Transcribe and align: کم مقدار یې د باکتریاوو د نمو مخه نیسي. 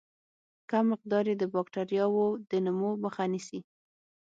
کم 0.69 0.83
مقدار 0.91 1.23
یې 1.29 1.35
د 1.39 1.43
باکتریاوو 1.53 2.25
د 2.49 2.51
نمو 2.65 2.91
مخه 3.03 3.23
نیسي. 3.31 3.59